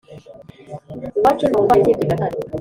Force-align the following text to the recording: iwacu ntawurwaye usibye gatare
iwacu 1.19 1.43
ntawurwaye 1.47 1.81
usibye 1.81 2.05
gatare 2.11 2.35